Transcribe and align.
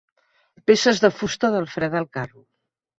Peces 0.71 1.03
de 1.05 1.13
fusta 1.19 1.53
del 1.59 1.71
fre 1.77 1.95
del 1.99 2.13
carro. 2.19 2.47